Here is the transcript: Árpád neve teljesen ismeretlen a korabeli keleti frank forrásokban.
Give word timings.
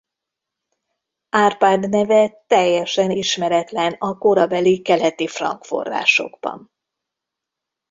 Árpád 1.29 1.89
neve 1.89 2.43
teljesen 2.47 3.11
ismeretlen 3.11 3.91
a 3.99 4.17
korabeli 4.17 4.81
keleti 4.81 5.27
frank 5.27 5.63
forrásokban. 5.65 6.71